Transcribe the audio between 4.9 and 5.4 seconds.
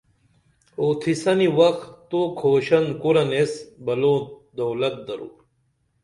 درو